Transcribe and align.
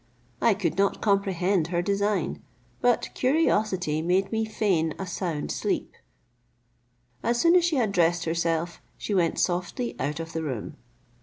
I 0.41 0.55
could 0.55 0.79
not 0.79 0.99
comprehend 0.99 1.67
her 1.67 1.83
design, 1.83 2.41
but 2.81 3.09
curiosity 3.13 4.01
made 4.01 4.31
me 4.31 4.45
feign 4.45 4.95
a 4.97 5.05
sound 5.05 5.51
sleep. 5.51 5.93
As 7.21 7.39
soon 7.39 7.55
as 7.55 7.63
she 7.65 7.75
had 7.75 7.91
dressed 7.91 8.25
herself, 8.25 8.81
she 8.97 9.13
went 9.13 9.37
softly 9.37 9.95
out 9.99 10.19
of 10.19 10.33
the 10.33 10.41
room. 10.41 10.75